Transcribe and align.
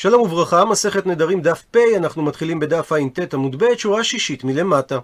שלום 0.00 0.22
וברכה, 0.22 0.64
מסכת 0.64 1.06
נדרים 1.06 1.40
דף 1.40 1.62
פ, 1.70 1.76
אנחנו 1.96 2.22
מתחילים 2.22 2.60
בדף 2.60 2.92
ע"ט 2.92 3.34
עמוד 3.34 3.64
ב', 3.64 3.76
שורה 3.76 4.04
שישית 4.04 4.44
מלמטה. 4.44 4.98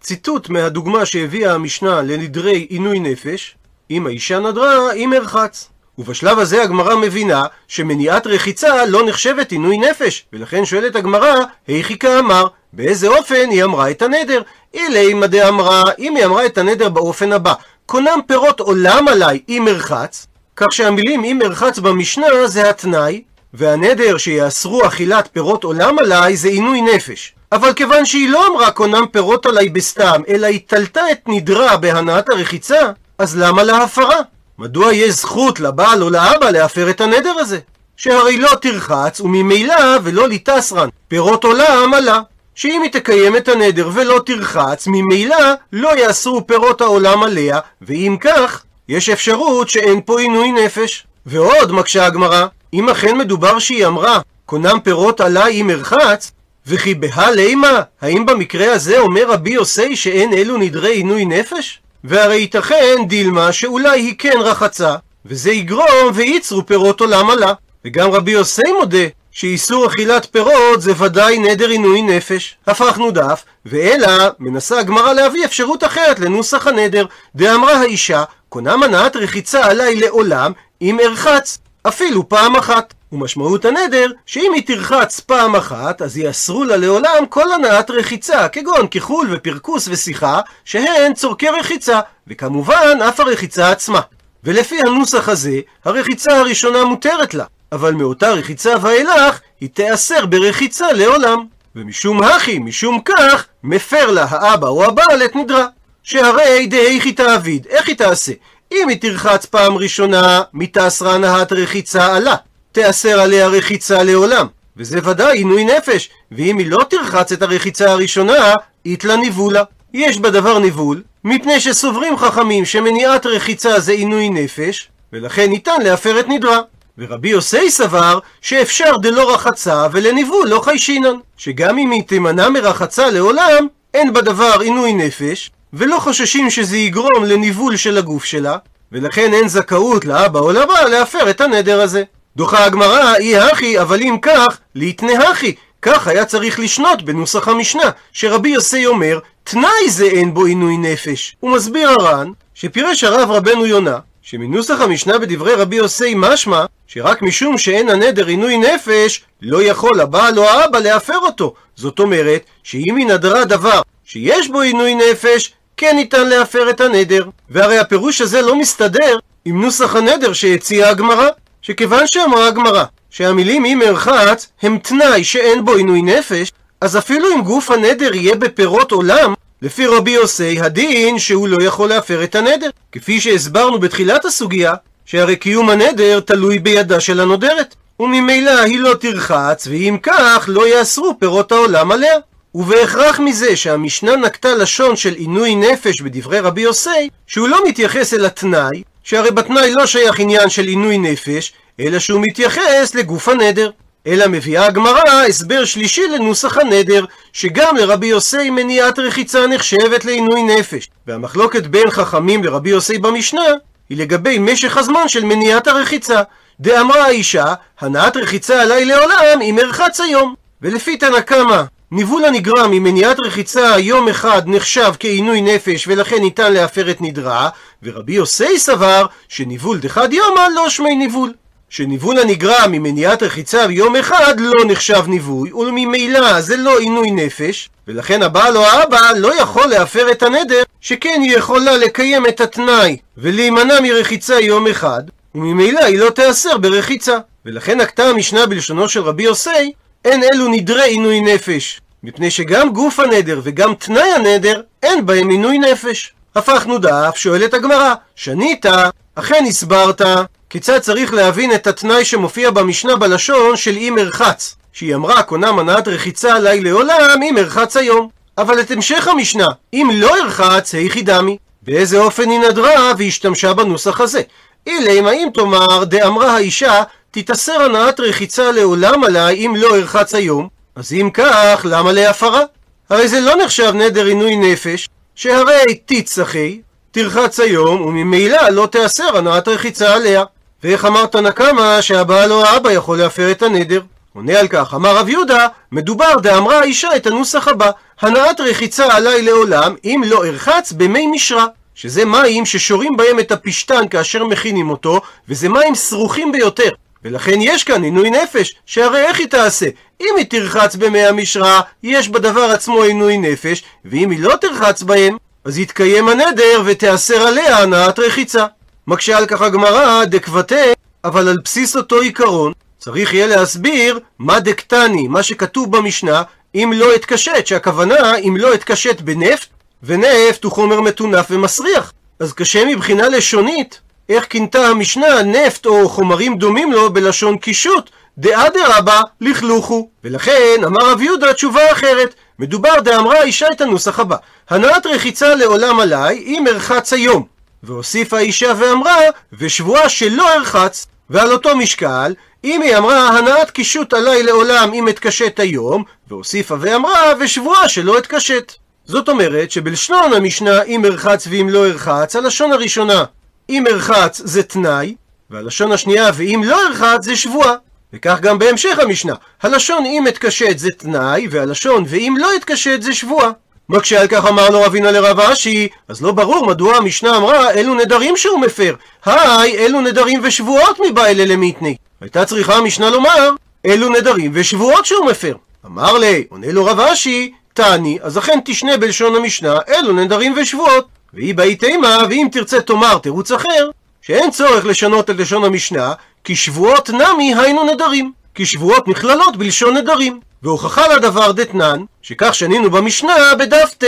ציטוט 0.00 0.48
מהדוגמה 0.48 1.06
שהביאה 1.06 1.52
המשנה 1.52 2.02
לנדרי 2.02 2.66
עינוי 2.70 3.00
נפש, 3.00 3.56
אם 3.90 4.06
האישה 4.06 4.38
נדרה, 4.38 4.92
אם 4.92 5.12
ארחץ. 5.12 5.68
ובשלב 5.98 6.38
הזה 6.38 6.62
הגמרא 6.62 6.96
מבינה 6.96 7.44
שמניעת 7.68 8.26
רחיצה 8.26 8.86
לא 8.86 9.06
נחשבת 9.06 9.52
עינוי 9.52 9.78
נפש, 9.78 10.26
ולכן 10.32 10.64
שואלת 10.64 10.96
הגמרא, 10.96 11.34
היכי 11.66 11.98
כאמר, 11.98 12.46
באיזה 12.72 13.08
אופן 13.08 13.50
היא 13.50 13.64
אמרה 13.64 13.90
את 13.90 14.02
הנדר? 14.02 14.42
אילי 14.74 15.14
מה 15.14 15.26
דאמרה, 15.26 15.84
אם 15.98 16.16
היא 16.16 16.24
אמרה 16.24 16.46
את 16.46 16.58
הנדר 16.58 16.88
באופן 16.88 17.32
הבא, 17.32 17.54
קונם 17.86 18.20
פירות 18.26 18.60
עולם 18.60 19.08
עליי 19.08 19.40
אם 19.48 19.68
ארחץ, 19.68 20.26
כך 20.56 20.72
שהמילים 20.72 21.24
אם 21.24 21.42
ארחץ 21.42 21.78
במשנה 21.78 22.26
זה 22.46 22.70
התנאי, 22.70 23.22
והנדר 23.54 24.16
שיאסרו 24.16 24.86
אכילת 24.86 25.28
פירות 25.32 25.64
עולם 25.64 25.98
עליי 25.98 26.36
זה 26.36 26.48
עינוי 26.48 26.80
נפש. 26.82 27.34
אבל 27.52 27.72
כיוון 27.72 28.04
שהיא 28.04 28.28
לא 28.28 28.46
אמרה 28.46 28.70
קונם 28.70 29.04
פירות 29.12 29.46
עליי 29.46 29.68
בסתם, 29.68 30.22
אלא 30.28 30.46
היא 30.46 30.60
תלתה 30.66 31.10
את 31.12 31.18
נדרה 31.26 31.76
בהנאת 31.76 32.28
הרחיצה, 32.28 32.90
אז 33.18 33.38
למה 33.38 33.62
להפרה? 33.62 34.16
מדוע 34.58 34.92
יש 34.92 35.10
זכות 35.10 35.60
לבעל 35.60 36.02
או 36.02 36.10
לאבא 36.10 36.50
להפר 36.50 36.90
את 36.90 37.00
הנדר 37.00 37.32
הזה? 37.38 37.58
שהרי 37.96 38.36
לא 38.36 38.50
תרחץ, 38.60 39.20
וממילא 39.20 39.74
ולא 40.02 40.28
ליטסרן, 40.28 40.88
פירות 41.08 41.44
עולם 41.44 41.94
עלה. 41.94 42.20
שאם 42.54 42.82
היא 42.82 42.92
תקיים 42.92 43.36
את 43.36 43.48
הנדר 43.48 43.90
ולא 43.92 44.20
תרחץ, 44.26 44.86
ממילא 44.86 45.36
לא 45.72 45.98
יאסרו 45.98 46.46
פירות 46.46 46.80
העולם 46.80 47.22
עליה, 47.22 47.58
ואם 47.82 48.16
כך, 48.20 48.62
יש 48.88 49.08
אפשרות 49.08 49.68
שאין 49.68 50.00
פה 50.04 50.20
עינוי 50.20 50.52
נפש. 50.52 51.06
ועוד 51.26 51.72
מקשה 51.72 52.06
הגמרא, 52.06 52.46
אם 52.72 52.88
אכן 52.88 53.18
מדובר 53.18 53.58
שהיא 53.58 53.86
אמרה, 53.86 54.20
קונם 54.46 54.78
פירות 54.84 55.20
עלי 55.20 55.50
אם 55.50 55.70
ארחץ, 55.70 56.32
וכי 56.66 56.94
בהא 56.94 57.30
לימה, 57.30 57.80
האם 58.00 58.26
במקרה 58.26 58.72
הזה 58.72 58.98
אומר 58.98 59.30
רבי 59.30 59.50
יוסי 59.50 59.96
שאין 59.96 60.32
אלו 60.32 60.56
נדרי 60.56 60.92
עינוי 60.92 61.24
נפש? 61.24 61.80
והרי 62.04 62.36
ייתכן 62.36 62.96
דילמה 63.08 63.52
שאולי 63.52 64.00
היא 64.00 64.14
כן 64.18 64.38
רחצה, 64.40 64.96
וזה 65.26 65.50
יגרום 65.50 66.10
וייצרו 66.14 66.66
פירות 66.66 67.00
עולם 67.00 67.30
עלה. 67.30 67.52
וגם 67.84 68.10
רבי 68.10 68.30
יוסי 68.30 68.72
מודה 68.78 69.06
שאיסור 69.30 69.86
אכילת 69.86 70.26
פירות 70.32 70.80
זה 70.82 70.92
ודאי 70.98 71.38
נדר 71.38 71.68
עינוי 71.68 72.02
נפש. 72.02 72.56
הפכנו 72.66 73.10
דף, 73.10 73.44
ואלא 73.66 74.08
מנסה 74.38 74.78
הגמרא 74.78 75.12
להביא 75.12 75.44
אפשרות 75.44 75.84
אחרת 75.84 76.18
לנוסח 76.18 76.66
הנדר. 76.66 77.06
דאמרה 77.36 77.72
האישה, 77.72 78.24
קונה 78.48 78.76
מנעת 78.76 79.16
רחיצה 79.16 79.66
עליי 79.66 79.96
לעולם, 79.96 80.52
אם 80.82 81.00
ארחץ, 81.00 81.58
אפילו 81.88 82.28
פעם 82.28 82.56
אחת. 82.56 82.94
ומשמעות 83.12 83.64
הנדר, 83.64 84.10
שאם 84.26 84.52
היא 84.54 84.66
תרחץ 84.66 85.20
פעם 85.20 85.56
אחת, 85.56 86.02
אז 86.02 86.16
יאסרו 86.16 86.64
לה 86.64 86.76
לעולם 86.76 87.26
כל 87.28 87.52
הנעת 87.52 87.90
רחיצה, 87.90 88.48
כגון 88.48 88.86
כחול 88.90 89.28
ופרקוס 89.30 89.88
ושיחה, 89.90 90.40
שהן 90.64 91.14
צורכי 91.14 91.48
רחיצה, 91.48 92.00
וכמובן 92.28 92.98
אף 93.08 93.20
הרחיצה 93.20 93.70
עצמה. 93.70 94.00
ולפי 94.44 94.80
הנוסח 94.80 95.28
הזה, 95.28 95.60
הרחיצה 95.84 96.38
הראשונה 96.38 96.84
מותרת 96.84 97.34
לה, 97.34 97.44
אבל 97.72 97.92
מאותה 97.92 98.30
רחיצה 98.30 98.74
ואילך, 98.80 99.40
היא 99.60 99.68
תיאסר 99.74 100.26
ברחיצה 100.26 100.92
לעולם. 100.92 101.44
ומשום 101.76 102.22
הכי, 102.22 102.58
משום 102.58 103.00
כך, 103.04 103.46
מפר 103.64 104.10
לה 104.10 104.26
האבא 104.30 104.68
או 104.68 104.84
הבעל 104.84 105.24
את 105.24 105.36
נדרה. 105.36 105.66
שהרי 106.02 106.66
דהיכי 106.66 107.12
תעביד, 107.12 107.66
איך 107.70 107.88
היא 107.88 107.96
תעשה? 107.96 108.32
אם 108.72 108.88
היא 108.88 109.00
תרחץ 109.00 109.46
פעם 109.46 109.76
ראשונה, 109.76 110.42
מתאסרה 110.54 111.18
נהת 111.18 111.52
רחיצה 111.52 112.16
עלה. 112.16 112.34
תיאסר 112.72 113.20
עליה 113.20 113.46
רחיצה 113.46 114.02
לעולם. 114.02 114.46
וזה 114.76 114.98
ודאי 115.04 115.38
עינוי 115.38 115.64
נפש, 115.64 116.10
ואם 116.32 116.58
היא 116.58 116.70
לא 116.70 116.84
תרחץ 116.90 117.32
את 117.32 117.42
הרחיצה 117.42 117.90
הראשונה, 117.90 118.54
איתלה 118.86 119.16
ניבולה. 119.16 119.62
יש 119.94 120.18
בדבר 120.18 120.58
ניבול, 120.58 121.02
מפני 121.24 121.60
שסוברים 121.60 122.16
חכמים 122.16 122.64
שמניעת 122.64 123.26
רחיצה 123.26 123.80
זה 123.80 123.92
עינוי 123.92 124.28
נפש, 124.28 124.88
ולכן 125.12 125.50
ניתן 125.50 125.82
להפר 125.84 126.20
את 126.20 126.28
נדרה. 126.28 126.60
ורבי 126.98 127.28
יוסי 127.28 127.70
סבר 127.70 128.18
שאפשר 128.40 128.96
דלא 129.02 129.34
רחצה 129.34 129.86
ולניבול 129.92 130.48
לא 130.48 130.60
חיישינן, 130.60 131.16
שגם 131.36 131.78
אם 131.78 131.90
היא 131.90 132.02
תימנע 132.02 132.48
מרחצה 132.48 133.10
לעולם, 133.10 133.66
אין 133.94 134.12
בדבר 134.12 134.60
עינוי 134.60 134.92
נפש, 134.92 135.50
ולא 135.72 135.98
חוששים 135.98 136.50
שזה 136.50 136.76
יגרום 136.76 137.24
לניבול 137.24 137.76
של 137.76 137.98
הגוף 137.98 138.24
שלה, 138.24 138.56
ולכן 138.92 139.32
אין 139.32 139.48
זכאות 139.48 140.04
לאבא 140.04 140.40
או 140.40 140.52
לבעל 140.52 140.88
להפר 140.90 141.30
את 141.30 141.40
הנדר 141.40 141.80
הזה. 141.80 142.02
דוחה 142.36 142.64
הגמרא, 142.64 143.14
אי 143.16 143.36
הכי, 143.36 143.80
אבל 143.80 144.00
אם 144.00 144.16
כך, 144.22 144.58
ליתנה 144.74 145.30
הכי. 145.30 145.54
כך 145.82 146.06
היה 146.06 146.24
צריך 146.24 146.60
לשנות 146.60 147.02
בנוסח 147.02 147.48
המשנה, 147.48 147.90
שרבי 148.12 148.48
יוסי 148.48 148.86
אומר, 148.86 149.18
תנאי 149.44 149.88
זה 149.90 150.04
אין 150.04 150.34
בו 150.34 150.44
עינוי 150.44 150.76
נפש. 150.76 151.36
הוא 151.40 151.50
מסביר 151.50 151.88
הר"ן, 151.88 152.30
שפירש 152.54 153.04
הרב 153.04 153.30
רבנו 153.30 153.66
יונה, 153.66 153.98
שמנוסח 154.30 154.80
המשנה 154.80 155.18
בדברי 155.18 155.54
רבי 155.54 155.76
יוסי 155.76 156.14
משמע, 156.16 156.64
שרק 156.86 157.22
משום 157.22 157.58
שאין 157.58 157.88
הנדר 157.88 158.26
עינוי 158.26 158.58
נפש, 158.58 159.24
לא 159.42 159.62
יכול 159.62 160.00
הבעל 160.00 160.38
או 160.38 160.44
האבא 160.44 160.78
להפר 160.78 161.18
אותו. 161.18 161.54
זאת 161.76 161.98
אומרת, 161.98 162.42
שאם 162.62 162.96
היא 162.96 163.06
נדרה 163.06 163.44
דבר 163.44 163.80
שיש 164.04 164.48
בו 164.48 164.60
עינוי 164.60 164.94
נפש, 164.94 165.52
כן 165.76 165.96
ניתן 165.96 166.28
להפר 166.28 166.70
את 166.70 166.80
הנדר. 166.80 167.28
והרי 167.50 167.78
הפירוש 167.78 168.20
הזה 168.20 168.42
לא 168.42 168.56
מסתדר 168.56 169.18
עם 169.44 169.62
נוסח 169.62 169.96
הנדר 169.96 170.32
שהציעה 170.32 170.90
הגמרא. 170.90 171.28
שכיוון 171.62 172.06
שאמרה 172.06 172.48
הגמרא 172.48 172.84
שהמילים 173.10 173.64
אם 173.64 173.82
ארחץ 173.82 174.48
הם 174.62 174.78
תנאי 174.78 175.24
שאין 175.24 175.64
בו 175.64 175.74
עינוי 175.74 176.02
נפש, 176.02 176.52
אז 176.80 176.96
אפילו 176.96 177.34
אם 177.34 177.42
גוף 177.42 177.70
הנדר 177.70 178.14
יהיה 178.14 178.34
בפירות 178.34 178.92
עולם, 178.92 179.34
לפי 179.62 179.86
רבי 179.86 180.10
יוסי 180.10 180.60
הדין 180.60 181.18
שהוא 181.18 181.48
לא 181.48 181.62
יכול 181.62 181.88
להפר 181.88 182.24
את 182.24 182.34
הנדר. 182.34 182.70
כפי 182.92 183.20
שהסברנו 183.20 183.78
בתחילת 183.78 184.24
הסוגיה, 184.24 184.74
שהרי 185.04 185.36
קיום 185.36 185.70
הנדר 185.70 186.20
תלוי 186.20 186.58
בידה 186.58 187.00
של 187.00 187.20
הנודרת. 187.20 187.74
וממילא 188.00 188.60
היא 188.60 188.80
לא 188.80 188.94
תרחץ, 188.94 189.66
ואם 189.70 189.96
כך 190.02 190.44
לא 190.48 190.68
יאסרו 190.68 191.16
פירות 191.18 191.52
העולם 191.52 191.92
עליה. 191.92 192.14
ובהכרח 192.54 193.20
מזה 193.20 193.56
שהמשנה 193.56 194.16
נקטה 194.16 194.54
לשון 194.54 194.96
של 194.96 195.14
עינוי 195.14 195.54
נפש 195.54 196.00
בדברי 196.00 196.40
רבי 196.40 196.60
יוסי, 196.60 197.08
שהוא 197.26 197.48
לא 197.48 197.58
מתייחס 197.68 198.14
אל 198.14 198.24
התנאי, 198.24 198.82
שהרי 199.04 199.30
בתנאי 199.30 199.72
לא 199.72 199.86
שייך 199.86 200.20
עניין 200.20 200.50
של 200.50 200.66
עינוי 200.66 200.98
נפש, 200.98 201.52
אלא 201.80 201.98
שהוא 201.98 202.20
מתייחס 202.20 202.94
לגוף 202.94 203.28
הנדר. 203.28 203.70
אלא 204.06 204.28
מביאה 204.28 204.66
הגמרא 204.66 205.24
הסבר 205.28 205.64
שלישי 205.64 206.08
לנוסח 206.08 206.58
הנדר, 206.58 207.04
שגם 207.32 207.76
לרבי 207.76 208.06
יוסי 208.06 208.50
מניעת 208.50 208.98
רחיצה 208.98 209.46
נחשבת 209.46 210.04
לעינוי 210.04 210.42
נפש. 210.42 210.88
והמחלוקת 211.06 211.66
בין 211.66 211.90
חכמים 211.90 212.44
לרבי 212.44 212.70
יוסי 212.70 212.98
במשנה, 212.98 213.46
היא 213.88 213.98
לגבי 213.98 214.38
משך 214.38 214.76
הזמן 214.76 215.08
של 215.08 215.24
מניעת 215.24 215.66
הרחיצה. 215.66 216.22
דאמרה 216.60 217.04
האישה, 217.04 217.54
הנעת 217.80 218.16
רחיצה 218.16 218.62
עליי 218.62 218.84
לעולם 218.84 219.40
אם 219.42 219.58
ארחץ 219.58 220.00
היום. 220.00 220.34
ולפי 220.62 220.96
תנא 220.96 221.20
קמא, 221.20 221.62
ניבול 221.92 222.24
הנגרם 222.24 222.70
ממניעת 222.70 223.16
רחיצה 223.20 223.74
יום 223.78 224.08
אחד 224.08 224.42
נחשב 224.46 224.92
כעינוי 225.00 225.40
נפש 225.40 225.88
ולכן 225.88 226.20
ניתן 226.20 226.52
להפר 226.52 226.90
את 226.90 227.00
נדרה, 227.00 227.48
ורבי 227.82 228.12
יוסי 228.12 228.58
סבר 228.58 229.06
שניבול 229.28 229.78
דחד 229.78 230.12
יומא 230.12 230.46
לא 230.54 230.68
שמי 230.68 230.96
ניבול. 230.96 231.32
שניבול 231.70 232.18
הנגרם 232.18 232.72
ממניעת 232.72 233.22
רחיצה 233.22 233.66
ביום 233.66 233.96
אחד 233.96 234.34
לא 234.40 234.64
נחשב 234.66 235.02
ניבוי, 235.06 235.52
וממילא 235.52 236.40
זה 236.40 236.56
לא 236.56 236.78
עינוי 236.78 237.10
נפש, 237.10 237.68
ולכן 237.88 238.22
הבעל 238.22 238.56
או 238.56 238.64
האבא 238.64 239.10
לא 239.16 239.40
יכול 239.40 239.66
להפר 239.66 240.10
את 240.12 240.22
הנדר, 240.22 240.62
שכן 240.80 241.20
היא 241.22 241.36
יכולה 241.36 241.76
לקיים 241.76 242.26
את 242.26 242.40
התנאי 242.40 242.96
ולהימנע 243.16 243.80
מרחיצה 243.80 244.40
יום 244.40 244.66
אחד, 244.66 245.02
וממילא 245.34 245.84
היא 245.84 245.98
לא 245.98 246.10
תיאסר 246.10 246.58
ברחיצה. 246.58 247.18
ולכן 247.46 247.80
נקטה 247.80 248.04
המשנה 248.04 248.46
בלשונו 248.46 248.88
של 248.88 249.00
רבי 249.00 249.22
יוסי, 249.22 249.72
אין 250.04 250.22
אלו 250.32 250.48
נדרי 250.48 250.88
עינוי 250.88 251.20
נפש, 251.20 251.80
מפני 252.02 252.30
שגם 252.30 252.72
גוף 252.72 253.00
הנדר 253.00 253.40
וגם 253.42 253.74
תנאי 253.74 254.12
הנדר, 254.12 254.60
אין 254.82 255.06
בהם 255.06 255.28
עינוי 255.28 255.58
נפש. 255.58 256.12
הפכנו 256.36 256.78
דף, 256.78 257.12
שואלת 257.16 257.54
הגמרא, 257.54 257.94
שנית, 258.16 258.66
אכן 259.14 259.44
הסברת, 259.48 260.02
כיצד 260.50 260.78
צריך 260.78 261.14
להבין 261.14 261.54
את 261.54 261.66
התנאי 261.66 262.04
שמופיע 262.04 262.50
במשנה 262.50 262.96
בלשון 262.96 263.56
של 263.56 263.76
אם 263.76 263.98
ארחץ, 263.98 264.56
שהיא 264.72 264.94
אמרה 264.94 265.22
קונה 265.22 265.52
מנעת 265.52 265.88
רחיצה 265.88 266.36
עליי 266.36 266.60
לעולם 266.60 267.22
אם 267.22 267.38
ארחץ 267.38 267.76
היום. 267.76 268.08
אבל 268.38 268.60
את 268.60 268.70
המשך 268.70 269.08
המשנה, 269.08 269.48
אם 269.72 269.90
לא 269.94 270.16
ארחץ, 270.16 270.74
היכי 270.74 271.02
דמי. 271.02 271.36
באיזה 271.62 271.98
אופן 271.98 272.30
היא 272.30 272.38
נדרה 272.38 272.92
והשתמשה 272.98 273.54
בנוסח 273.54 274.00
הזה. 274.00 274.22
אם 274.68 275.06
האם 275.06 275.28
תאמר, 275.34 275.84
דאמרה 275.84 276.34
האישה, 276.34 276.82
תתאסר 277.10 277.62
הנעת 277.62 278.00
רחיצה 278.00 278.52
לעולם 278.52 279.04
עליי 279.04 279.46
אם 279.46 279.54
לא 279.56 279.76
ארחץ 279.76 280.14
היום, 280.14 280.48
אז 280.76 280.92
אם 280.92 281.10
כך, 281.14 281.66
למה 281.68 281.92
להפרה? 281.92 282.42
הרי 282.90 283.08
זה 283.08 283.20
לא 283.20 283.36
נחשב 283.44 283.72
נדר 283.74 284.06
עינוי 284.06 284.36
נפש, 284.36 284.88
שהרי 285.14 285.78
תצחי, 285.86 286.60
תרחץ 286.90 287.40
היום, 287.40 287.80
וממילא 287.80 288.48
לא 288.48 288.66
תיאסר 288.66 289.16
הנעת 289.16 289.48
רחיצה 289.48 289.94
עליה. 289.94 290.24
ואיך 290.64 290.84
אמרת 290.84 291.16
נקמה 291.16 291.82
שהבעל 291.82 292.32
או 292.32 292.44
האבא 292.44 292.72
יכול 292.72 292.98
להפר 292.98 293.30
את 293.30 293.42
הנדר? 293.42 293.80
עונה 294.14 294.38
על 294.38 294.48
כך, 294.48 294.74
אמר 294.74 294.96
רב 294.96 295.08
יהודה, 295.08 295.46
מדובר 295.72 296.14
דאמרה 296.22 296.58
האישה 296.60 296.96
את 296.96 297.06
הנוסח 297.06 297.48
הבא, 297.48 297.70
הנעת 298.00 298.40
רחיצה 298.40 298.96
עליי 298.96 299.22
לעולם, 299.22 299.74
אם 299.84 300.02
לא 300.06 300.24
ארחץ 300.24 300.72
במי 300.72 301.06
משרה. 301.06 301.46
שזה 301.74 302.04
מים 302.04 302.46
ששורים 302.46 302.96
בהם 302.96 303.18
את 303.18 303.32
הפשתן 303.32 303.88
כאשר 303.90 304.24
מכינים 304.24 304.70
אותו, 304.70 305.00
וזה 305.28 305.48
מים 305.48 305.74
סרוכים 305.74 306.32
ביותר. 306.32 306.70
ולכן 307.04 307.40
יש 307.40 307.64
כאן 307.64 307.82
עינוי 307.82 308.10
נפש, 308.10 308.54
שהרי 308.66 309.06
איך 309.06 309.18
היא 309.18 309.26
תעשה? 309.26 309.66
אם 310.00 310.14
היא 310.16 310.26
תרחץ 310.28 310.76
במי 310.76 311.04
המשרה, 311.04 311.60
יש 311.82 312.08
בדבר 312.08 312.40
עצמו 312.40 312.82
עינוי 312.82 313.18
נפש, 313.18 313.62
ואם 313.84 314.10
היא 314.10 314.20
לא 314.20 314.36
תרחץ 314.40 314.82
בהם, 314.82 315.16
אז 315.44 315.58
יתקיים 315.58 316.08
הנדר 316.08 316.62
ותיאסר 316.64 317.26
עליה 317.26 317.58
הנעת 317.58 317.98
רחיצה. 317.98 318.46
מקשה 318.90 319.18
על 319.18 319.26
כך 319.26 319.42
הגמרא, 319.42 320.04
דקבתה, 320.04 320.64
אבל 321.04 321.28
על 321.28 321.36
בסיס 321.44 321.76
אותו 321.76 322.00
עיקרון, 322.00 322.52
צריך 322.78 323.14
יהיה 323.14 323.26
להסביר 323.26 323.98
מה 324.18 324.40
דקטני, 324.40 325.08
מה 325.08 325.22
שכתוב 325.22 325.76
במשנה, 325.76 326.22
אם 326.54 326.72
לא 326.76 326.94
אתקשט, 326.94 327.46
שהכוונה 327.46 328.16
אם 328.16 328.36
לא 328.36 328.54
אתקשט 328.54 329.00
בנפט, 329.00 329.48
ונפט 329.82 330.44
הוא 330.44 330.52
חומר 330.52 330.80
מטונף 330.80 331.26
ומסריח. 331.30 331.92
אז 332.20 332.32
קשה 332.32 332.64
מבחינה 332.64 333.08
לשונית, 333.08 333.80
איך 334.08 334.26
כינתה 334.30 334.66
המשנה 334.66 335.22
נפט 335.22 335.66
או 335.66 335.88
חומרים 335.88 336.38
דומים 336.38 336.72
לו 336.72 336.92
בלשון 336.92 337.38
קישוט, 337.38 337.90
דאדרבה 338.18 339.00
לכלוכו. 339.20 339.88
ולכן 340.04 340.56
אמר 340.64 340.90
רב 340.92 341.00
יהודה 341.00 341.34
תשובה 341.34 341.72
אחרת. 341.72 342.14
מדובר 342.38 342.80
דאמרה 342.80 343.22
אישה 343.22 343.46
את 343.52 343.60
הנוסח 343.60 344.00
הבא: 344.00 344.16
הנעת 344.50 344.86
רחיצה 344.86 345.34
לעולם 345.34 345.80
עליי 345.80 346.22
אם 346.26 346.44
ארחץ 346.48 346.92
היום. 346.92 347.39
והוסיפה 347.62 348.16
האישה 348.16 348.52
ואמרה, 348.58 348.96
ושבועה 349.32 349.88
שלא 349.88 350.34
ארחץ. 350.34 350.86
ועל 351.10 351.32
אותו 351.32 351.56
משקל, 351.56 352.14
אם 352.44 352.62
היא 352.62 352.76
אמרה 352.76 353.08
הנעת 353.08 353.50
קישוט 353.50 353.94
עליי 353.94 354.22
לעולם 354.22 354.72
אם 354.72 354.88
אתקשט 354.88 355.40
היום, 355.40 355.84
והוסיפה 356.08 356.54
ואמרה, 356.60 357.12
ושבועה 357.20 357.68
שלא 357.68 357.98
אתקשט. 357.98 358.52
זאת 358.84 359.08
אומרת 359.08 359.50
שבלשון 359.50 360.12
המשנה 360.12 360.62
אם 360.62 360.84
ארחץ 360.84 361.26
ואם 361.30 361.48
לא 361.50 361.66
ארחץ, 361.66 362.16
הלשון 362.16 362.52
הראשונה 362.52 363.04
אם 363.48 363.66
ארחץ 363.66 364.20
זה 364.24 364.42
תנאי, 364.42 364.94
והלשון 365.30 365.72
השנייה 365.72 366.10
ואם 366.14 366.42
לא 366.44 366.66
ארחץ 366.66 367.04
זה 367.04 367.16
שבועה. 367.16 367.54
וכך 367.92 368.20
גם 368.20 368.38
בהמשך 368.38 368.78
המשנה, 368.78 369.14
הלשון 369.42 369.84
אם 369.86 370.08
אתקשט 370.08 370.58
זה 370.58 370.68
תנאי, 370.78 371.28
והלשון 371.30 371.84
ואם 371.88 372.14
לא 372.18 372.36
אתקשט 372.36 372.82
זה 372.82 372.94
שבועה. 372.94 373.30
מקשה 373.70 374.00
על 374.00 374.06
כך 374.06 374.26
אמר 374.26 374.50
לו 374.50 374.62
רבינה 374.62 374.90
לרב 374.90 375.20
אשי, 375.20 375.68
אז 375.88 376.02
לא 376.02 376.12
ברור 376.12 376.46
מדוע 376.46 376.76
המשנה 376.76 377.16
אמרה 377.16 377.50
אלו 377.50 377.74
נדרים 377.74 378.16
שהוא 378.16 378.40
מפר. 378.40 378.74
היי, 379.04 379.58
אלו 379.58 379.80
נדרים 379.80 380.20
ושבועות 380.22 380.80
מבעילה 380.86 381.24
למיתני. 381.24 381.76
הייתה 382.00 382.24
צריכה 382.24 382.54
המשנה 382.54 382.90
לומר, 382.90 383.30
אלו 383.66 383.88
נדרים 383.88 384.30
ושבועות 384.34 384.86
שהוא 384.86 385.06
מפר. 385.06 385.34
אמר 385.66 385.98
לי, 385.98 386.24
עונה 386.30 386.52
לו 386.52 386.64
רב 386.64 386.80
אשי, 386.80 387.32
תעני, 387.54 387.98
אז 388.02 388.18
אכן 388.18 388.38
תשנה 388.44 388.76
בלשון 388.76 389.16
המשנה, 389.16 389.58
אלו 389.68 389.92
נדרים 389.92 390.34
ושבועות. 390.36 390.86
והיא 391.14 391.34
באי 391.34 391.56
תימה, 391.56 391.98
ואם 392.10 392.28
תרצה 392.32 392.60
תאמר 392.60 392.98
תירוץ 392.98 393.32
אחר, 393.32 393.70
שאין 394.02 394.30
צורך 394.30 394.66
לשנות 394.66 395.10
את 395.10 395.16
לשון 395.16 395.44
המשנה, 395.44 395.92
כי 396.24 396.36
שבועות 396.36 396.90
נמי 396.90 397.34
היינו 397.34 397.64
נדרים. 397.64 398.12
כי 398.34 398.46
שבועות 398.46 398.88
נכללות 398.88 399.36
בלשון 399.36 399.76
נדרים. 399.76 400.20
והוכחה 400.42 400.94
לדבר 400.94 401.32
דתנן, 401.32 401.82
שכך 402.02 402.34
שנינו 402.34 402.70
במשנה 402.70 403.34
בדף 403.38 403.74
ט. 403.78 403.84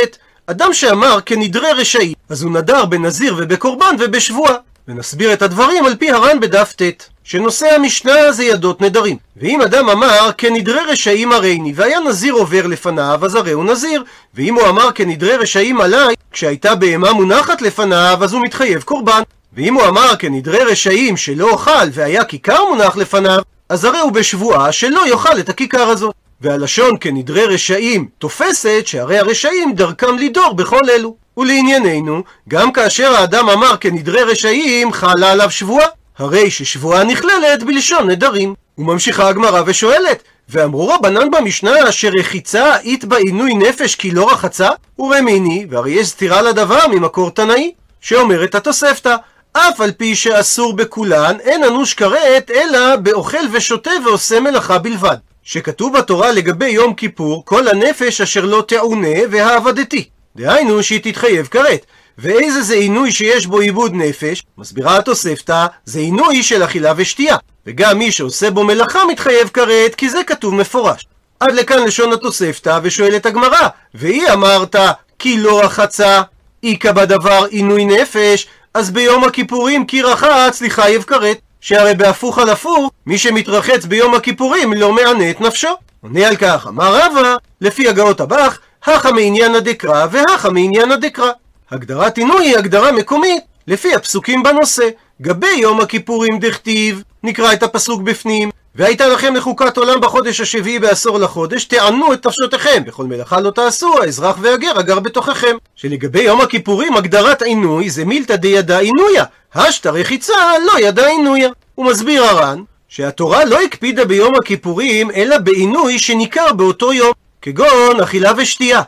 אדם 0.46 0.72
שאמר 0.72 1.18
כנדרי 1.26 1.72
רשעי, 1.72 2.14
אז 2.28 2.42
הוא 2.42 2.52
נדר 2.52 2.84
בנזיר 2.84 3.34
ובקורבן 3.38 3.96
ובשבועה. 3.98 4.54
ונסביר 4.88 5.32
את 5.32 5.42
הדברים 5.42 5.86
על 5.86 5.96
פי 5.96 6.10
הר"ן 6.10 6.40
בדף 6.40 6.72
ט. 6.76 6.82
שנושא 7.24 7.74
המשנה 7.74 8.32
זה 8.32 8.44
ידות 8.44 8.80
נדרים. 8.80 9.16
ואם 9.36 9.62
אדם 9.62 9.88
אמר 9.88 10.30
כנדרי 10.38 10.80
רשעים 10.88 11.32
הריני, 11.32 11.72
והיה 11.76 12.00
נזיר 12.00 12.34
עובר 12.34 12.66
לפניו, 12.66 13.20
אז 13.22 13.34
הרי 13.34 13.52
הוא 13.52 13.64
נזיר. 13.64 14.04
ואם 14.34 14.54
הוא 14.54 14.68
אמר 14.68 14.92
כנדרי 14.92 15.36
רשעים 15.36 15.80
עליי, 15.80 16.14
כשהייתה 16.32 16.74
בהמה 16.74 17.12
מונחת 17.12 17.62
לפניו, 17.62 18.18
אז 18.22 18.32
הוא 18.32 18.42
מתחייב 18.42 18.82
קורבן. 18.82 19.22
ואם 19.52 19.74
הוא 19.74 19.84
אמר 19.86 20.16
כנדרי 20.18 20.64
רשעים 20.64 21.16
שלא 21.16 21.50
אוכל 21.50 21.88
והיה 21.92 22.24
כיכר 22.24 22.64
מונח 22.64 22.96
לפניו, 22.96 23.42
אז 23.68 23.84
הרי 23.84 23.98
הוא 23.98 24.12
בשבועה 24.12 24.72
שלא 24.72 25.08
יאכל 25.08 25.38
את 25.38 25.48
הכיכר 25.48 25.88
הזאת. 25.88 26.14
והלשון 26.42 26.94
כנדרי 27.00 27.44
רשעים 27.46 28.08
תופסת 28.18 28.82
שהרי 28.86 29.18
הרשעים 29.18 29.74
דרכם 29.74 30.16
לידור 30.16 30.52
בכל 30.54 30.90
אלו. 30.90 31.16
ולענייננו, 31.36 32.22
גם 32.48 32.72
כאשר 32.72 33.14
האדם 33.14 33.48
אמר 33.48 33.76
כנדרי 33.76 34.22
רשעים, 34.22 34.92
חלה 34.92 35.32
עליו 35.32 35.50
שבועה. 35.50 35.86
הרי 36.18 36.50
ששבועה 36.50 37.04
נכללת 37.04 37.62
בלשון 37.62 38.10
נדרים. 38.10 38.54
וממשיכה 38.78 39.28
הגמרא 39.28 39.62
ושואלת, 39.66 40.22
ואמרו 40.48 40.88
רבנן 40.88 41.30
במשנה 41.30 41.92
שרחיצה 41.92 42.78
אית 42.78 43.04
בה 43.04 43.16
עינוי 43.16 43.54
נפש 43.54 43.94
כי 43.94 44.10
לא 44.10 44.32
רחצה? 44.32 44.68
ורמיני, 44.98 45.66
והרי 45.70 45.90
יש 45.90 46.08
סתירה 46.08 46.42
לדבר 46.42 46.88
ממקור 46.88 47.30
תנאי, 47.30 47.72
שאומרת 48.00 48.54
התוספתא, 48.54 49.16
אף 49.52 49.80
על 49.80 49.92
פי 49.92 50.14
שאסור 50.16 50.76
בכולן, 50.76 51.36
אין 51.40 51.64
אנוש 51.64 51.94
כרת, 51.94 52.50
אלא 52.50 52.96
באוכל 52.96 53.44
ושותה 53.52 53.90
ועושה 54.04 54.40
מלאכה 54.40 54.78
בלבד. 54.78 55.16
שכתוב 55.42 55.98
בתורה 55.98 56.32
לגבי 56.32 56.68
יום 56.68 56.94
כיפור, 56.94 57.44
כל 57.44 57.68
הנפש 57.68 58.20
אשר 58.20 58.44
לא 58.44 58.64
תעונה 58.68 59.18
והעבדתי. 59.30 60.08
דהיינו 60.36 60.82
שהיא 60.82 61.00
תתחייב 61.02 61.46
כרת. 61.46 61.86
ואיזה 62.18 62.62
זה 62.62 62.74
עינוי 62.74 63.12
שיש 63.12 63.46
בו 63.46 63.58
עיבוד 63.58 63.94
נפש? 63.94 64.42
מסבירה 64.58 64.96
התוספתא, 64.96 65.66
זה 65.84 65.98
עינוי 65.98 66.42
של 66.42 66.64
אכילה 66.64 66.92
ושתייה. 66.96 67.36
וגם 67.66 67.98
מי 67.98 68.12
שעושה 68.12 68.50
בו 68.50 68.64
מלאכה 68.64 69.04
מתחייב 69.04 69.48
כרת, 69.48 69.94
כי 69.94 70.10
זה 70.10 70.24
כתוב 70.26 70.54
מפורש. 70.54 71.06
עד 71.40 71.54
לכאן 71.54 71.84
לשון 71.84 72.12
התוספתא, 72.12 72.78
ושואלת 72.82 73.26
הגמרא, 73.26 73.68
והיא 73.94 74.28
אמרת, 74.32 74.76
כי 75.18 75.38
לא 75.38 75.60
רחצה, 75.60 76.22
איכא 76.62 76.92
בדבר 76.92 77.44
עינוי 77.50 77.84
נפש, 77.84 78.46
אז 78.74 78.90
ביום 78.90 79.24
הכיפורים 79.24 79.86
כי 79.86 80.02
רחץ 80.02 80.62
לחייב 80.62 81.02
כרת. 81.02 81.38
שהרי 81.62 81.94
בהפוך 81.94 82.38
על 82.38 82.48
הפוך, 82.48 82.90
מי 83.06 83.18
שמתרחץ 83.18 83.84
ביום 83.84 84.14
הכיפורים 84.14 84.72
לא 84.72 84.92
מענה 84.92 85.30
את 85.30 85.40
נפשו. 85.40 85.68
עונה 86.00 86.28
על 86.28 86.36
כך, 86.36 86.66
אמר 86.68 86.96
רבא, 86.96 87.36
לפי 87.60 87.88
הגאות 87.88 88.20
הבך, 88.20 88.58
הכא 88.84 89.10
מעניינה 89.12 89.60
דקרא 89.60 90.06
והכא 90.10 90.48
מעניינה 90.48 90.96
דקרא. 90.96 91.30
הגדרת 91.70 92.18
עינוי 92.18 92.46
היא 92.46 92.56
הגדרה 92.56 92.92
מקומית, 92.92 93.44
לפי 93.66 93.94
הפסוקים 93.94 94.42
בנושא. 94.42 94.88
גבי 95.20 95.46
יום 95.56 95.80
הכיפורים 95.80 96.38
דכתיב, 96.38 97.02
נקרא 97.22 97.52
את 97.52 97.62
הפסוק 97.62 98.02
בפנים, 98.02 98.50
והייתה 98.74 99.08
לכם 99.08 99.34
לחוקת 99.34 99.76
עולם 99.76 100.00
בחודש 100.00 100.40
השביעי 100.40 100.78
בעשור 100.78 101.18
לחודש, 101.18 101.64
תענו 101.64 102.12
את 102.12 102.26
נפשותיכם, 102.26 102.82
וכל 102.86 103.04
מלאכה 103.04 103.40
לא 103.40 103.50
תעשו, 103.50 104.02
האזרח 104.02 104.36
והגר 104.40 104.78
הגר 104.78 105.00
בתוככם. 105.00 105.56
שלגבי 105.76 106.22
יום 106.22 106.40
הכיפורים 106.40 106.96
הגדרת 106.96 107.42
עינוי 107.42 107.90
זה 107.90 108.04
מילתא 108.04 108.36
דידא 108.36 108.78
עינויה, 108.78 109.24
השתא 109.54 109.88
רחיצה 109.88 110.34
לא 110.66 110.80
ידע 110.80 111.06
עינויה. 111.06 111.48
הוא 111.74 111.86
מסביר 111.86 112.24
הר"ן, 112.24 112.62
שהתורה 112.88 113.44
לא 113.44 113.62
הקפידה 113.62 114.04
ביום 114.04 114.34
הכיפורים, 114.34 115.10
אלא 115.10 115.38
בעינוי 115.38 115.98
שניכר 115.98 116.52
באותו 116.52 116.92
יום, 116.92 117.12
כגון 117.42 118.00
אכילה 118.02 118.32
ושתייה. 118.36 118.82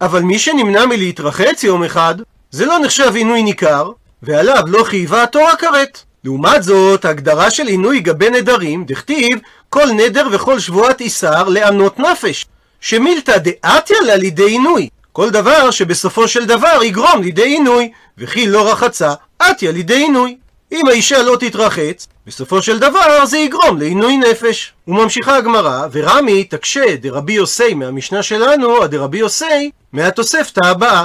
אבל 0.00 0.22
מי 0.22 0.38
שנמנע 0.38 0.86
מלהתרחץ 0.86 1.64
יום 1.64 1.84
אחד, 1.84 2.14
זה 2.50 2.66
לא 2.66 2.78
נחשב 2.78 3.12
עינוי 3.14 3.42
ניכר, 3.42 3.90
ועליו 4.22 4.62
לא 4.66 4.84
חייבה 4.84 5.22
התורה 5.22 5.56
כרת. 5.56 6.02
לעומת 6.24 6.62
זאת, 6.62 7.04
הגדרה 7.04 7.50
של 7.50 7.66
עינוי 7.66 8.00
גבי 8.00 8.30
נדרים, 8.30 8.84
דכתיב 8.84 9.38
כל 9.68 9.86
נדר 9.86 10.28
וכל 10.32 10.58
שבועת 10.58 11.00
איסר 11.00 11.48
לענות 11.48 11.98
נפש, 11.98 12.46
שמילתא 12.80 13.36
דאתיה 13.38 14.00
לה 14.00 14.16
לידי 14.16 14.46
עינוי, 14.46 14.88
כל 15.12 15.30
דבר 15.30 15.70
שבסופו 15.70 16.28
של 16.28 16.44
דבר 16.46 16.82
יגרום 16.82 17.22
לידי 17.22 17.46
עינוי, 17.46 17.90
וכי 18.18 18.46
לא 18.46 18.72
רחצה, 18.72 19.14
אתיה 19.50 19.72
לידי 19.72 19.96
עינוי. 19.96 20.36
אם 20.72 20.86
האישה 20.88 21.22
לא 21.22 21.36
תתרחץ, 21.40 22.08
בסופו 22.26 22.62
של 22.62 22.78
דבר 22.78 23.26
זה 23.26 23.38
יגרום 23.38 23.78
לעינוי 23.78 24.16
נפש. 24.16 24.72
וממשיכה 24.88 25.36
הגמרא, 25.36 25.86
ורמי 25.92 26.44
תקשה 26.44 26.96
דרבי 26.96 27.32
יוסי 27.32 27.74
מהמשנה 27.74 28.22
שלנו, 28.22 28.82
עד 28.82 28.90
דרבי 28.90 29.18
יוסי, 29.18 29.70
מהתוספתא 29.92 30.60
הבאה. 30.64 31.04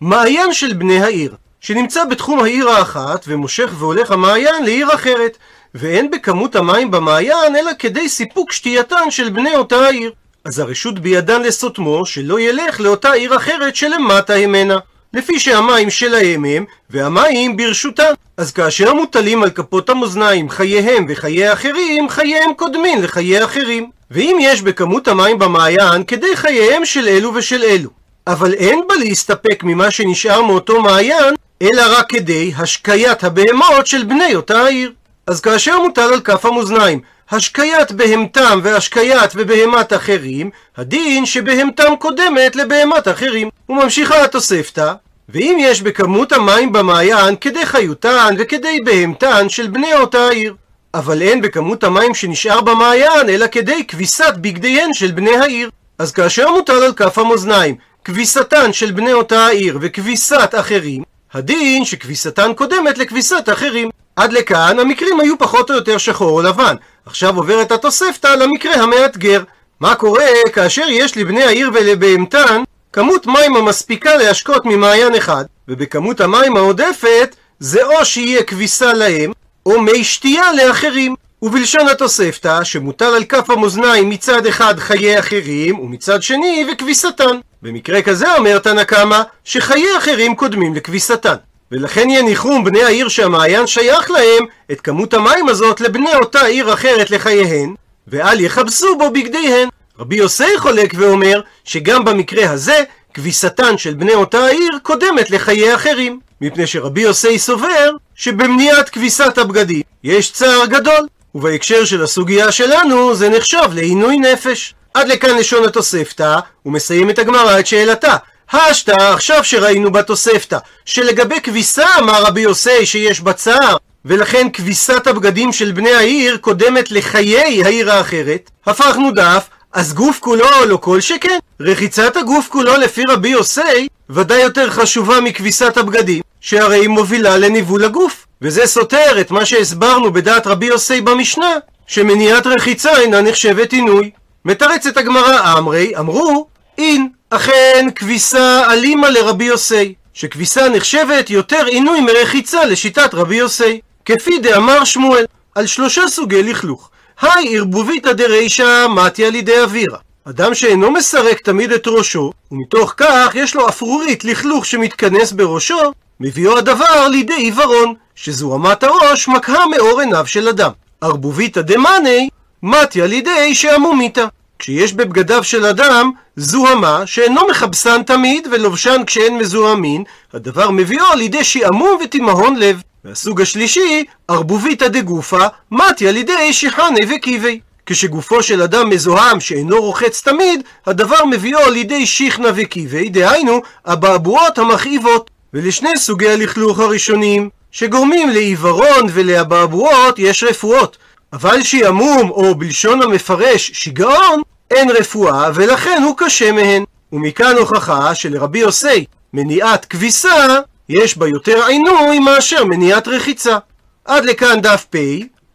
מעיין 0.00 0.52
של 0.52 0.72
בני 0.72 1.02
העיר, 1.02 1.34
שנמצא 1.64 2.04
בתחום 2.04 2.44
העיר 2.44 2.68
האחת, 2.68 3.24
ומושך 3.28 3.70
והולך 3.78 4.10
המעיין 4.10 4.64
לעיר 4.64 4.94
אחרת, 4.94 5.38
ואין 5.74 6.10
בכמות 6.10 6.56
המים 6.56 6.90
במעיין, 6.90 7.56
אלא 7.56 7.70
כדי 7.78 8.08
סיפוק 8.08 8.52
שתייתן 8.52 9.10
של 9.10 9.28
בני 9.28 9.56
אותה 9.56 9.76
העיר. 9.76 10.12
אז 10.44 10.58
הרשות 10.58 10.98
בידן 10.98 11.42
לסותמו, 11.42 12.06
שלא 12.06 12.40
ילך 12.40 12.80
לאותה 12.80 13.12
עיר 13.12 13.36
אחרת 13.36 13.76
שלמטה 13.76 14.38
ממנה. 14.38 14.78
לפי 15.12 15.38
שהמים 15.38 15.90
שלהם 15.90 16.44
הם, 16.44 16.64
והמים 16.90 17.56
ברשותם. 17.56 18.12
אז 18.36 18.52
כאשר 18.52 18.94
מוטלים 18.94 19.42
על 19.42 19.50
כפות 19.50 19.90
המאזניים 19.90 20.50
חייהם 20.50 21.06
וחיי 21.08 21.52
אחרים, 21.52 22.08
חייהם 22.08 22.54
קודמים 22.56 23.02
לחיי 23.02 23.44
אחרים. 23.44 23.90
ואם 24.10 24.38
יש 24.40 24.62
בכמות 24.62 25.08
המים 25.08 25.38
במעיין 25.38 26.04
כדי 26.04 26.36
חייהם 26.36 26.84
של 26.84 27.08
אלו 27.08 27.34
ושל 27.34 27.62
אלו, 27.62 27.90
אבל 28.26 28.54
אין 28.54 28.80
בה 28.88 28.94
להסתפק 28.94 29.62
ממה 29.62 29.90
שנשאר 29.90 30.42
מאותו 30.42 30.82
מעיין, 30.82 31.34
אלא 31.64 31.82
רק 31.98 32.08
כדי 32.08 32.52
השקיית 32.56 33.24
הבהמות 33.24 33.86
של 33.86 34.04
בני 34.04 34.34
אותה 34.34 34.60
העיר. 34.62 34.92
אז 35.26 35.40
כאשר 35.40 35.80
מוטל 35.80 36.12
על 36.12 36.20
כף 36.20 36.46
המאזניים 36.46 37.00
השקיית 37.30 37.92
בהמתם 37.92 38.60
והשקיית 38.62 39.30
ובהמת 39.34 39.92
אחרים, 39.92 40.50
הדין 40.76 41.26
שבהמתם 41.26 41.96
קודמת 41.98 42.56
לבהמת 42.56 43.08
אחרים. 43.08 43.48
וממשיכה 43.68 44.24
התוספתא, 44.24 44.92
ואם 45.28 45.56
יש 45.60 45.82
בכמות 45.82 46.32
המים 46.32 46.72
במעיין 46.72 47.36
כדי 47.36 47.66
חיותן 47.66 48.34
וכדי 48.38 48.80
בהמתן 48.84 49.48
של 49.48 49.66
בני 49.66 49.94
אותה 49.94 50.18
העיר. 50.18 50.54
אבל 50.94 51.22
אין 51.22 51.40
בכמות 51.40 51.84
המים 51.84 52.14
שנשאר 52.14 52.60
במעיין, 52.60 53.28
אלא 53.28 53.46
כדי 53.46 53.86
כביסת 53.86 54.34
בגדיהן 54.40 54.94
של 54.94 55.10
בני 55.10 55.36
העיר. 55.36 55.70
אז 55.98 56.12
כאשר 56.12 56.50
מוטל 56.52 56.82
על 56.82 56.92
כף 56.92 57.18
המאזניים 57.18 57.76
כביסתן 58.04 58.72
של 58.72 58.90
בני 58.90 59.12
אותה 59.12 59.46
העיר 59.46 59.78
וכביסת 59.80 60.54
אחרים, 60.54 61.02
הדין 61.34 61.84
שכביסתן 61.84 62.52
קודמת 62.56 62.98
לכביסת 62.98 63.48
אחרים. 63.52 63.90
עד 64.16 64.32
לכאן 64.32 64.78
המקרים 64.78 65.20
היו 65.20 65.38
פחות 65.38 65.70
או 65.70 65.74
יותר 65.74 65.98
שחור 65.98 66.30
או 66.30 66.42
לבן. 66.42 66.76
עכשיו 67.06 67.36
עוברת 67.36 67.72
התוספתא 67.72 68.26
למקרה 68.26 68.74
המאתגר. 68.74 69.42
מה 69.80 69.94
קורה 69.94 70.26
כאשר 70.52 70.84
יש 70.88 71.16
לבני 71.16 71.42
העיר 71.42 71.70
ולבהמתן 71.74 72.62
כמות 72.92 73.26
מים 73.26 73.56
המספיקה 73.56 74.16
להשקות 74.16 74.64
ממעיין 74.64 75.14
אחד, 75.14 75.44
ובכמות 75.68 76.20
המים 76.20 76.56
העודפת 76.56 77.36
זה 77.58 77.84
או 77.84 78.04
שיהיה 78.04 78.42
כביסה 78.42 78.92
להם, 78.92 79.32
או 79.66 79.80
מי 79.80 80.04
שתייה 80.04 80.52
לאחרים. 80.52 81.14
ובלשון 81.44 81.88
התוספתא, 81.88 82.64
שמוטל 82.64 83.04
על 83.04 83.24
כף 83.24 83.50
המאזניים 83.50 84.10
מצד 84.10 84.46
אחד 84.46 84.78
חיי 84.78 85.18
אחרים, 85.18 85.78
ומצד 85.78 86.22
שני 86.22 86.66
וכביסתן. 86.72 87.38
במקרה 87.62 88.02
כזה 88.02 88.34
אומר 88.34 88.58
תנא 88.58 88.84
קמא, 88.84 89.22
שחיי 89.44 89.98
אחרים 89.98 90.34
קודמים 90.34 90.74
לכביסתן. 90.74 91.34
ולכן 91.72 92.10
יניחום 92.10 92.64
בני 92.64 92.82
העיר 92.82 93.08
שהמעיין 93.08 93.66
שייך 93.66 94.10
להם 94.10 94.44
את 94.72 94.80
כמות 94.80 95.14
המים 95.14 95.48
הזאת 95.48 95.80
לבני 95.80 96.14
אותה 96.14 96.44
עיר 96.44 96.72
אחרת 96.72 97.10
לחייהן, 97.10 97.74
ואל 98.08 98.40
יכבסו 98.40 98.98
בו 98.98 99.10
בגדיהן. 99.10 99.68
רבי 99.98 100.16
יוסי 100.16 100.58
חולק 100.58 100.94
ואומר 100.96 101.40
שגם 101.64 102.04
במקרה 102.04 102.50
הזה 102.50 102.82
כביסתן 103.14 103.78
של 103.78 103.94
בני 103.94 104.14
אותה 104.14 104.38
העיר 104.38 104.78
קודמת 104.82 105.30
לחיי 105.30 105.74
אחרים. 105.74 106.20
מפני 106.40 106.66
שרבי 106.66 107.00
יוסי 107.00 107.38
סובר 107.38 107.90
שבמניעת 108.14 108.88
כביסת 108.88 109.38
הבגדים 109.38 109.82
יש 110.04 110.32
צער 110.32 110.66
גדול, 110.66 111.06
ובהקשר 111.34 111.84
של 111.84 112.02
הסוגיה 112.02 112.52
שלנו 112.52 113.14
זה 113.14 113.28
נחשב 113.28 113.68
לעינוי 113.72 114.16
נפש. 114.16 114.74
עד 114.94 115.08
לכאן 115.08 115.36
לשון 115.36 115.64
התוספתא, 115.64 116.38
ומסיים 116.66 117.10
את 117.10 117.18
הגמרא 117.18 117.60
את 117.60 117.66
שאלתה. 117.66 118.16
השתא, 118.52 118.90
עכשיו 118.90 119.44
שראינו 119.44 119.92
בתוספתא, 119.92 120.58
שלגבי 120.84 121.40
כביסה 121.40 121.86
אמר 121.98 122.22
רבי 122.22 122.40
יוסי 122.40 122.86
שיש 122.86 123.20
בה 123.20 123.32
צער, 123.32 123.76
ולכן 124.04 124.48
כביסת 124.52 125.06
הבגדים 125.06 125.52
של 125.52 125.72
בני 125.72 125.92
העיר 125.92 126.36
קודמת 126.36 126.90
לחיי 126.90 127.64
העיר 127.64 127.92
האחרת, 127.92 128.50
הפכנו 128.66 129.10
דף, 129.10 129.48
אז 129.72 129.94
גוף 129.94 130.18
כולו 130.20 130.46
לא 130.66 130.76
כל 130.76 131.00
שכן. 131.00 131.38
רחיצת 131.60 132.16
הגוף 132.16 132.48
כולו 132.48 132.76
לפי 132.76 133.02
רבי 133.08 133.28
יוסי 133.28 133.88
ודאי 134.10 134.42
יותר 134.42 134.70
חשובה 134.70 135.20
מכביסת 135.20 135.76
הבגדים, 135.76 136.22
שהרי 136.44 136.80
היא 136.80 136.88
מובילה 136.88 137.36
לניבול 137.36 137.84
הגוף. 137.84 138.26
וזה 138.42 138.66
סותר 138.66 139.20
את 139.20 139.30
מה 139.30 139.44
שהסברנו 139.44 140.12
בדעת 140.12 140.46
רבי 140.46 140.66
יוסי 140.66 141.00
במשנה, 141.00 141.56
שמניעת 141.86 142.46
רחיצה 142.46 143.00
אינה 143.00 143.20
נחשבת 143.20 143.72
עינוי. 143.72 144.10
מתרצת 144.44 144.96
הגמרא 144.96 145.58
אמרי, 145.58 145.96
אמרו, 145.98 146.46
אין, 146.78 147.08
אכן 147.30 147.88
כביסה 147.94 148.72
אלימה 148.72 149.10
לרבי 149.10 149.44
יוסי, 149.44 149.94
שכביסה 150.14 150.68
נחשבת 150.68 151.30
יותר 151.30 151.66
עינוי 151.66 152.00
מרחיצה 152.00 152.64
לשיטת 152.64 153.14
רבי 153.14 153.36
יוסי. 153.36 153.80
כפי 154.04 154.38
דאמר 154.38 154.84
שמואל, 154.84 155.24
על 155.54 155.66
שלושה 155.66 156.02
סוגי 156.08 156.42
לכלוך. 156.42 156.90
היי 157.20 157.58
ערבוביתא 157.58 158.12
דרישא 158.12 158.86
מתיה 158.94 159.30
לידי 159.30 159.60
אווירה. 159.60 159.98
אדם 160.24 160.54
שאינו 160.54 160.90
מסרק 160.90 161.40
תמיד 161.40 161.72
את 161.72 161.86
ראשו, 161.86 162.32
ומתוך 162.52 162.94
כך 162.96 163.32
יש 163.34 163.54
לו 163.54 163.68
אפרורית 163.68 164.24
לכלוך 164.24 164.66
שמתכנס 164.66 165.32
בראשו, 165.32 165.92
מביאו 166.20 166.58
הדבר 166.58 167.08
לידי 167.08 167.34
עיוורון, 167.34 167.94
שזוהמת 168.14 168.82
הראש 168.82 169.28
מקהה 169.28 169.66
מאור 169.66 170.00
עיניו 170.00 170.26
של 170.26 170.48
אדם. 170.48 170.70
ערבוביתא 171.00 171.60
דמאני 171.60 172.28
מתיה 172.62 173.06
לידי 173.06 173.54
שעמומיתא. 173.54 174.26
כשיש 174.58 174.92
בבגדיו 174.92 175.44
של 175.44 175.66
אדם 175.66 176.10
זוהמה 176.36 177.06
שאינו 177.06 177.40
מכבסן 177.50 178.02
תמיד 178.02 178.48
ולובשן 178.50 179.02
כשאין 179.06 179.38
מזוהמין, 179.38 180.04
הדבר 180.32 180.70
מביאו 180.70 181.14
לידי 181.16 181.44
שעמום 181.44 181.98
ותימהון 182.04 182.56
לב. 182.56 182.82
והסוג 183.04 183.40
השלישי, 183.40 184.04
ערבוביתא 184.28 184.88
דגופא, 184.88 185.46
מתי 185.70 186.08
על 186.08 186.16
ידי 186.16 186.52
שיחני 186.52 187.00
וקיבי. 187.08 187.60
כשגופו 187.86 188.42
של 188.42 188.62
אדם 188.62 188.90
מזוהם 188.90 189.40
שאינו 189.40 189.82
רוחץ 189.82 190.22
תמיד, 190.22 190.62
הדבר 190.86 191.24
מביאו 191.24 191.70
לידי 191.70 192.06
שיחנה 192.06 192.48
וקיבי, 192.56 193.08
דהיינו, 193.08 193.60
אבעבועות 193.86 194.58
המכאיבות. 194.58 195.30
ולשני 195.54 195.96
סוגי 195.96 196.28
הלכלוך 196.28 196.78
הראשונים, 196.78 197.50
שגורמים 197.70 198.30
לעיוורון 198.30 199.06
ולאבעבועות, 199.12 200.18
יש 200.18 200.44
רפואות. 200.44 200.96
אבל 201.32 201.62
שעמום, 201.62 202.30
או 202.30 202.54
בלשון 202.54 203.02
המפרש, 203.02 203.70
שיגעון, 203.74 204.42
אין 204.70 204.90
רפואה, 204.90 205.50
ולכן 205.54 206.02
הוא 206.04 206.14
קשה 206.18 206.52
מהן. 206.52 206.84
ומכאן 207.12 207.56
הוכחה 207.56 208.14
שלרבי 208.14 208.58
יוסי, 208.58 209.04
מניעת 209.32 209.84
כביסה, 209.84 210.58
יש 210.88 211.18
בה 211.18 211.28
יותר 211.28 211.64
עינוי 211.66 212.18
מאשר 212.18 212.64
מניעת 212.64 213.08
רחיצה. 213.08 213.58
עד 214.04 214.24
לכאן 214.24 214.60
דף 214.60 214.86
פ, 214.90 214.96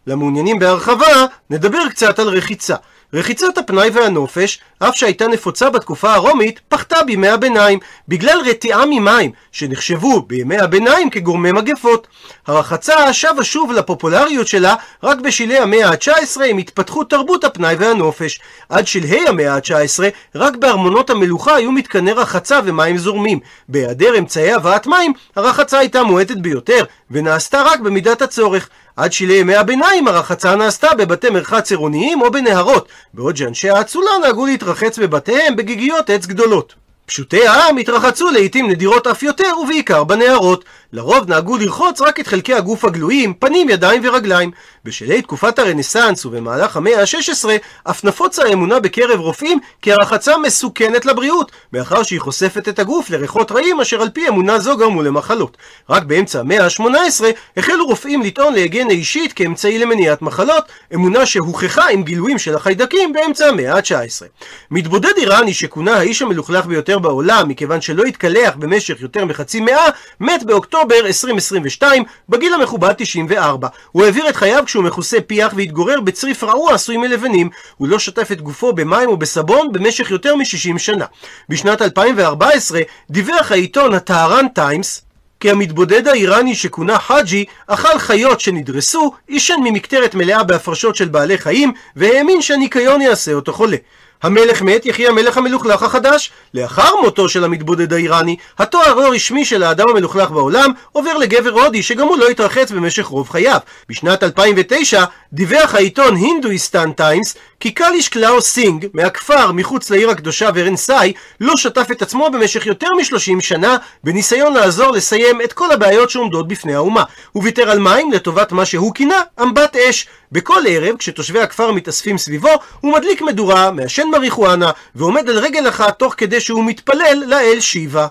למעוניינים 0.07 0.59
בהרחבה, 0.59 1.25
נדבר 1.49 1.89
קצת 1.89 2.19
על 2.19 2.27
רחיצה. 2.27 2.75
רחיצת 3.13 3.57
הפנאי 3.57 3.89
והנופש, 3.89 4.59
אף 4.79 4.95
שהייתה 4.95 5.27
נפוצה 5.27 5.69
בתקופה 5.69 6.13
הרומית, 6.13 6.59
פחתה 6.67 7.03
בימי 7.03 7.27
הביניים, 7.27 7.79
בגלל 8.07 8.39
רתיעה 8.45 8.85
ממים, 8.85 9.31
שנחשבו 9.51 10.21
בימי 10.21 10.57
הביניים 10.57 11.09
כגורמי 11.09 11.51
מגפות. 11.51 12.07
הרחצה 12.47 13.13
שבה 13.13 13.43
שוב 13.43 13.71
לפופולריות 13.71 14.47
שלה 14.47 14.75
רק 15.03 15.17
בשלהי 15.19 15.57
המאה 15.57 15.89
ה-19 15.89 16.43
עם 16.45 16.57
התפתחות 16.57 17.09
תרבות 17.09 17.43
הפנאי 17.43 17.75
והנופש. 17.79 18.39
עד 18.69 18.87
שלהי 18.87 19.27
המאה 19.27 19.55
ה-19, 19.55 20.03
רק 20.35 20.55
בארמונות 20.55 21.09
המלוכה 21.09 21.55
היו 21.55 21.71
מתקני 21.71 22.11
רחצה 22.11 22.59
ומים 22.65 22.97
זורמים. 22.97 23.39
בהיעדר 23.69 24.17
אמצעי 24.17 24.53
הבאת 24.53 24.87
מים, 24.87 25.13
הרחצה 25.35 25.79
הייתה 25.79 26.03
מועטת 26.03 26.37
ביותר, 26.37 26.83
ונעשתה 27.11 27.61
רק 27.61 27.79
במידת 27.79 28.21
הצורך. 28.21 28.69
עד 28.95 29.13
שלהי 29.13 29.39
ימי 29.39 29.55
הביניים 29.55 30.07
הרחצה 30.07 30.55
נעשתה 30.55 30.93
בבתי 30.93 31.29
מרחץ 31.29 31.71
עירוניים 31.71 32.21
או 32.21 32.31
בנהרות, 32.31 32.87
בעוד 33.13 33.37
שאנשי 33.37 33.69
האצולה 33.69 34.11
נהגו 34.21 34.45
להתרחץ 34.45 34.99
בבתיהם 34.99 35.55
בגיגיות 35.55 36.09
עץ 36.09 36.25
גדולות. 36.25 36.73
פשוטי 37.09 37.47
העם 37.47 37.77
התרחצו 37.77 38.29
לעיתים 38.29 38.69
נדירות 38.69 39.07
אף 39.07 39.23
יותר 39.23 39.57
ובעיקר 39.63 40.03
בנהרות. 40.03 40.65
לרוב 40.93 41.29
נהגו 41.29 41.57
לרחוץ 41.57 42.01
רק 42.01 42.19
את 42.19 42.27
חלקי 42.27 42.53
הגוף 42.53 42.85
הגלויים, 42.85 43.33
פנים, 43.33 43.69
ידיים 43.69 44.01
ורגליים. 44.05 44.51
בשלהי 44.89 45.21
תקופת 45.21 45.59
הרנסאנס 45.59 46.25
ובמהלך 46.25 46.77
המאה 46.77 47.01
ה-16 47.01 47.49
אף 47.83 48.03
נפוצה 48.03 48.43
האמונה 48.43 48.79
בקרב 48.79 49.19
רופאים 49.19 49.59
כי 49.81 49.91
הרחצה 49.91 50.37
מסוכנת 50.37 51.05
לבריאות, 51.05 51.51
מאחר 51.73 52.03
שהיא 52.03 52.19
חושפת 52.19 52.67
את 52.67 52.79
הגוף 52.79 53.09
לריחות 53.09 53.51
רעים 53.51 53.81
אשר 53.81 54.01
על 54.01 54.09
פי 54.09 54.27
אמונה 54.27 54.59
זו 54.59 54.77
גרמו 54.77 55.01
למחלות. 55.01 55.57
רק 55.89 56.03
באמצע 56.03 56.39
המאה 56.39 56.65
ה-18 56.65 57.23
החלו 57.57 57.85
רופאים 57.85 58.21
לטעון 58.21 58.53
להגן 58.53 58.89
אישית 58.89 59.33
כאמצעי 59.33 59.79
למניעת 59.79 60.21
מחלות, 60.21 60.63
אמונה 60.93 61.25
שהוכחה 61.25 61.89
עם 61.89 62.03
גילויים 62.03 62.37
של 62.37 62.55
החיידקים 62.55 63.13
באמצע 63.13 63.47
המאה 63.47 63.75
ה-19. 63.75 64.25
מתבודד 64.71 65.13
איראני 65.17 65.53
שכונה 65.53 65.95
האיש 65.95 66.21
המלוכלך 66.21 66.65
ביותר 66.65 66.99
בעולם 66.99 67.49
מכיוון 67.49 67.81
שלא 67.81 68.03
התקלח 68.03 68.55
במשך 68.55 69.01
יותר 69.01 69.25
מחצי 69.25 69.59
מאה, 69.59 69.87
מת 70.19 70.43
באוקטובר 70.43 70.95
2022 71.05 72.03
בגיל 72.29 72.53
המכובד 72.53 72.93
94. 72.97 73.67
הוא 73.91 74.03
העביר 74.03 74.29
את 74.29 74.35
חייו 74.35 74.63
כשהוא 74.65 74.78
מכוסה 74.83 75.17
פיח 75.27 75.53
והתגורר 75.55 76.01
בצריף 76.01 76.43
רעוע 76.43 76.73
עשוי 76.73 76.97
מלבנים. 76.97 77.49
הוא 77.77 77.87
לא 77.87 77.99
שטף 77.99 78.31
את 78.31 78.41
גופו 78.41 78.73
במים 78.73 79.09
ובסבון 79.09 79.71
במשך 79.71 80.11
יותר 80.11 80.35
מ-60 80.35 80.77
שנה. 80.77 81.05
בשנת 81.49 81.81
2014 81.81 82.81
דיווח 83.09 83.51
העיתון 83.51 83.93
הטהרן 83.93 84.47
טיימס 84.47 85.01
כי 85.39 85.51
המתבודד 85.51 86.07
האיראני 86.07 86.55
שכונה 86.55 86.99
חאג'י 86.99 87.45
אכל 87.67 87.99
חיות 87.99 88.39
שנדרסו, 88.39 89.13
עישן 89.27 89.59
ממקטרת 89.63 90.15
מלאה 90.15 90.43
בהפרשות 90.43 90.95
של 90.95 91.07
בעלי 91.07 91.37
חיים 91.37 91.71
והאמין 91.95 92.41
שהניקיון 92.41 93.01
יעשה 93.01 93.33
אותו 93.33 93.53
חולה. 93.53 93.77
המלך 94.23 94.61
מת, 94.61 94.85
יחי 94.85 95.07
המלך 95.07 95.37
המלוכלך 95.37 95.83
החדש. 95.83 96.31
לאחר 96.53 96.95
מותו 97.01 97.29
של 97.29 97.43
המתבודד 97.43 97.93
האיראני, 97.93 98.35
התואר 98.59 98.99
הרשמי 98.99 99.45
של 99.45 99.63
האדם 99.63 99.89
המלוכלך 99.89 100.31
בעולם 100.31 100.71
עובר 100.91 101.17
לגבר 101.17 101.49
הודי 101.49 101.83
שגם 101.83 102.07
הוא 102.07 102.17
לא 102.17 102.27
התרחץ 102.27 102.71
במשך 102.71 103.05
רוב 103.05 103.29
חייו. 103.29 103.59
בשנת 103.89 104.23
2009 104.23 105.03
דיווח 105.33 105.75
העיתון 105.75 106.15
הינדוסטן 106.15 106.91
טיימס 106.91 107.35
כי 107.59 107.71
קליש 107.71 108.09
קלאו 108.09 108.41
סינג 108.41 108.87
מהכפר 108.93 109.51
מחוץ 109.51 109.89
לעיר 109.89 110.09
הקדושה 110.09 110.49
ורנאסי 110.55 111.13
לא 111.39 111.57
שטף 111.57 111.91
את 111.91 112.01
עצמו 112.01 112.29
במשך 112.31 112.65
יותר 112.65 112.87
מ-30 112.97 113.41
שנה 113.41 113.77
בניסיון 114.03 114.53
לעזור 114.53 114.91
לסיים 114.91 115.41
את 115.41 115.53
כל 115.53 115.71
הבעיות 115.71 116.09
שעומדות 116.09 116.47
בפני 116.47 116.75
האומה. 116.75 117.03
הוא 117.31 117.43
ויתר 117.43 117.69
על 117.71 117.79
מים 117.79 118.11
לטובת 118.11 118.51
מה 118.51 118.65
שהוא 118.65 118.93
כינה 118.93 119.21
אמבט 119.41 119.75
אש 119.75 120.07
בכל 120.31 120.61
ערב, 120.67 120.97
כשתושבי 120.97 121.39
הכפר 121.39 121.71
מתאספים 121.71 122.17
סביבו, 122.17 122.49
הוא 122.79 122.93
מדליק 122.93 123.21
מדורה, 123.21 123.71
מעשן 123.71 124.07
מריחואנה, 124.07 124.71
ועומד 124.95 125.29
על 125.29 125.37
רגל 125.37 125.69
אחת 125.69 125.99
תוך 125.99 126.13
כדי 126.17 126.39
שהוא 126.39 126.65
מתפלל 126.65 127.23
לאל 127.27 127.57
שיבה. 127.59 128.07